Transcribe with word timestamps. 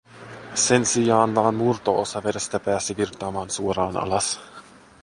Sen 0.61 0.85
sijaan 0.85 1.35
vain 1.35 1.55
murto-osa 1.55 2.21
vedestä 2.23 2.59
pääsi 2.59 2.97
virtaamaan 2.97 3.49
suoraan 3.49 3.97
alas. 3.97 4.39